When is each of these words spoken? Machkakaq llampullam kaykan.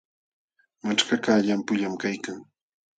Machkakaq 0.85 1.37
llampullam 1.45 1.93
kaykan. 2.01 2.39